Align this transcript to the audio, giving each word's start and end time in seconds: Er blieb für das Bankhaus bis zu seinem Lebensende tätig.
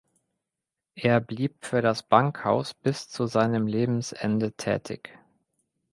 Er 0.95 1.19
blieb 1.21 1.63
für 1.63 1.83
das 1.83 2.01
Bankhaus 2.01 2.73
bis 2.73 3.07
zu 3.07 3.27
seinem 3.27 3.67
Lebensende 3.67 4.51
tätig. 4.51 5.15